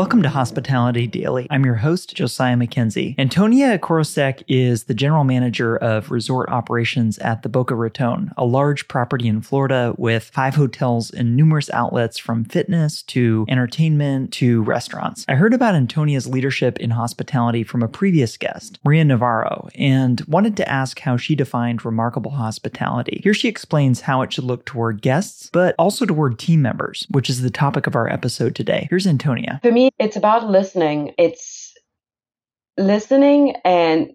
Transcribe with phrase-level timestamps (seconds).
[0.00, 1.46] Welcome to Hospitality Daily.
[1.50, 3.14] I'm your host, Josiah McKenzie.
[3.18, 8.88] Antonia Korosec is the general manager of resort operations at the Boca Raton, a large
[8.88, 15.26] property in Florida with five hotels and numerous outlets from fitness to entertainment to restaurants.
[15.28, 20.56] I heard about Antonia's leadership in hospitality from a previous guest, Maria Navarro, and wanted
[20.56, 23.20] to ask how she defined remarkable hospitality.
[23.22, 27.28] Here she explains how it should look toward guests, but also toward team members, which
[27.28, 28.86] is the topic of our episode today.
[28.88, 29.60] Here's Antonia.
[29.62, 31.14] For me, it's about listening.
[31.18, 31.72] It's
[32.78, 34.10] listening and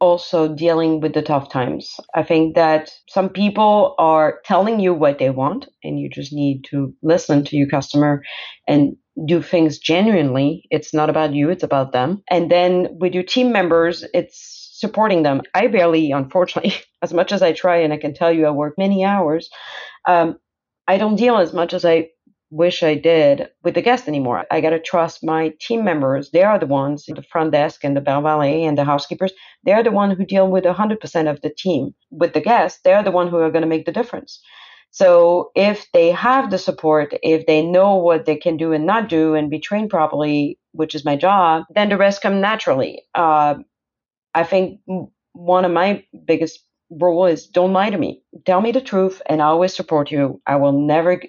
[0.00, 1.94] also dealing with the tough times.
[2.14, 6.64] I think that some people are telling you what they want, and you just need
[6.70, 8.22] to listen to your customer
[8.66, 10.64] and do things genuinely.
[10.70, 12.22] It's not about you, it's about them.
[12.30, 15.42] And then with your team members, it's supporting them.
[15.54, 18.74] I barely, unfortunately, as much as I try, and I can tell you I work
[18.78, 19.50] many hours,
[20.08, 20.38] um,
[20.88, 22.08] I don't deal as much as I
[22.50, 24.44] wish I did with the guests anymore.
[24.50, 26.30] I got to trust my team members.
[26.30, 29.32] They are the ones, the front desk and the bell valet and the housekeepers.
[29.64, 31.94] They're the one who deal with 100% of the team.
[32.10, 34.40] With the guests, they're the one who are going to make the difference.
[34.90, 39.08] So if they have the support, if they know what they can do and not
[39.08, 43.02] do and be trained properly, which is my job, then the rest come naturally.
[43.14, 43.54] Uh,
[44.34, 44.80] I think
[45.32, 48.22] one of my biggest rule is don't lie to me.
[48.46, 50.40] Tell me the truth and I always support you.
[50.46, 51.22] I will never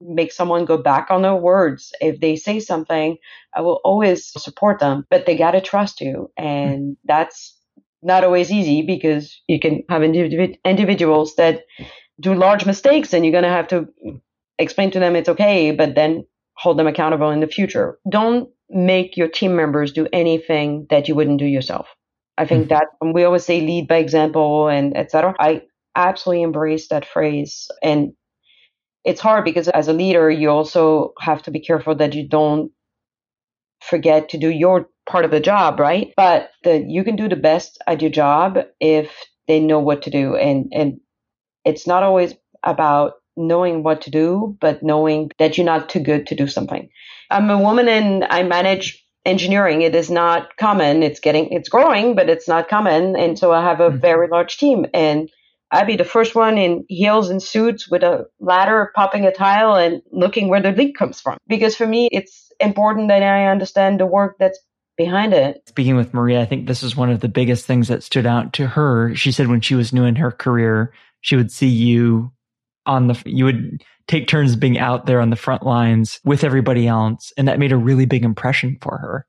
[0.00, 1.92] make someone go back on their words.
[2.00, 3.16] If they say something,
[3.54, 6.30] I will always support them, but they got to trust you.
[6.36, 7.56] And that's
[8.02, 11.64] not always easy because you can have individ- individuals that
[12.20, 13.88] do large mistakes and you're going to have to
[14.58, 17.98] explain to them it's okay, but then hold them accountable in the future.
[18.08, 21.88] Don't make your team members do anything that you wouldn't do yourself.
[22.38, 22.74] I think mm-hmm.
[22.74, 25.34] that we always say lead by example and etc.
[25.38, 25.62] I
[25.94, 28.12] absolutely embrace that phrase and
[29.06, 32.72] it's hard because as a leader, you also have to be careful that you don't
[33.80, 36.12] forget to do your part of the job, right?
[36.16, 39.12] But the, you can do the best at your job if
[39.46, 40.34] they know what to do.
[40.34, 41.00] And, and
[41.64, 42.34] it's not always
[42.64, 46.88] about knowing what to do, but knowing that you're not too good to do something.
[47.30, 49.82] I'm a woman and I manage engineering.
[49.82, 51.04] It is not common.
[51.04, 53.14] It's getting, it's growing, but it's not common.
[53.14, 54.00] And so I have a mm-hmm.
[54.00, 55.30] very large team and
[55.70, 59.74] I'd be the first one in heels and suits with a ladder popping a tile
[59.74, 61.38] and looking where the leak comes from.
[61.48, 64.58] Because for me, it's important that I understand the work that's
[64.96, 65.62] behind it.
[65.68, 68.52] Speaking with Maria, I think this is one of the biggest things that stood out
[68.54, 69.14] to her.
[69.14, 72.32] She said when she was new in her career, she would see you
[72.86, 76.86] on the, you would take turns being out there on the front lines with everybody
[76.86, 77.32] else.
[77.36, 79.26] And that made a really big impression for her.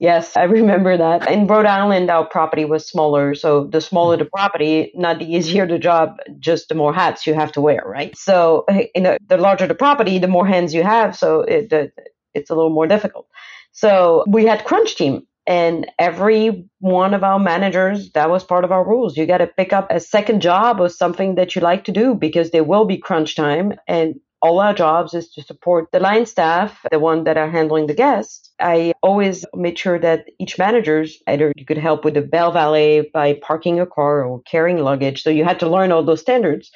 [0.00, 1.30] Yes, I remember that.
[1.30, 3.34] In Rhode Island, our property was smaller.
[3.34, 7.34] So the smaller the property, not the easier the job, just the more hats you
[7.34, 8.16] have to wear, right?
[8.16, 11.16] So eh, in the, the larger the property, the more hands you have.
[11.16, 11.92] So it, the,
[12.34, 13.28] it's a little more difficult.
[13.72, 18.72] So we had crunch team and every one of our managers, that was part of
[18.72, 19.18] our rules.
[19.18, 22.14] You got to pick up a second job or something that you like to do
[22.14, 26.26] because there will be crunch time and all our jobs is to support the line
[26.26, 28.50] staff, the one that are handling the guests.
[28.60, 33.10] I always made sure that each manager's either you could help with the bell valet
[33.12, 35.22] by parking a car or carrying luggage.
[35.22, 36.70] So you had to learn all those standards.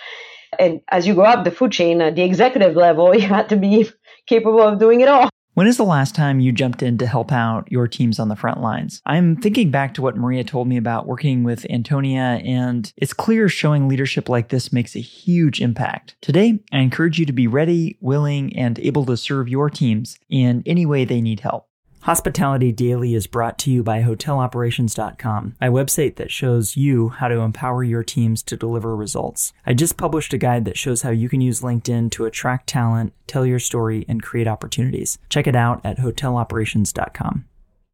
[0.58, 3.56] And as you go up the food chain at the executive level, you had to
[3.56, 3.88] be
[4.26, 5.30] capable of doing it all.
[5.54, 8.34] When is the last time you jumped in to help out your teams on the
[8.34, 9.00] front lines?
[9.06, 13.48] I'm thinking back to what Maria told me about working with Antonia, and it's clear
[13.48, 16.16] showing leadership like this makes a huge impact.
[16.20, 20.64] Today, I encourage you to be ready, willing, and able to serve your teams in
[20.66, 21.68] any way they need help.
[22.04, 27.40] Hospitality Daily is brought to you by HotelOperations.com, a website that shows you how to
[27.40, 29.54] empower your teams to deliver results.
[29.64, 33.14] I just published a guide that shows how you can use LinkedIn to attract talent,
[33.26, 35.16] tell your story, and create opportunities.
[35.30, 37.46] Check it out at HotelOperations.com.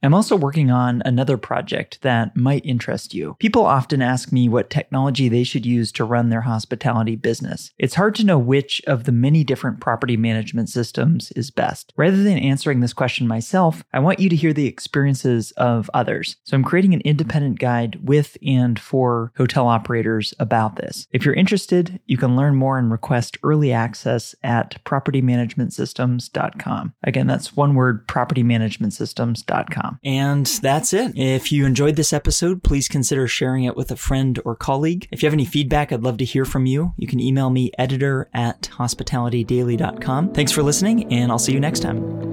[0.02, 3.36] I'm also working on another project that might interest you.
[3.38, 7.70] People often ask me what technology they should use to run their hospitality business.
[7.78, 11.92] It's hard to know which of the many different property management systems is best.
[11.96, 16.36] Rather than answering this question myself, I want you to hear the experiences of others.
[16.44, 21.06] So I'm creating an independent guide with and for hotel operators about this.
[21.12, 26.94] If you're interested, you can learn more and request early access at propertymanagementsystems.com.
[27.02, 29.89] Again, that's one word propertymanagementsystems.com.
[30.04, 31.12] And that's it.
[31.16, 35.08] If you enjoyed this episode, please consider sharing it with a friend or colleague.
[35.10, 36.92] If you have any feedback, I'd love to hear from you.
[36.96, 40.32] You can email me editor at hospitalitydaily.com.
[40.32, 42.29] Thanks for listening, and I'll see you next time.